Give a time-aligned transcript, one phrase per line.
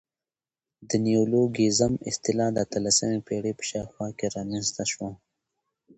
[0.89, 5.09] د نیولوګیزم اصطلاح د اتلسمي پېړۍ په شاوخوا کښي رامنځ ته سوه.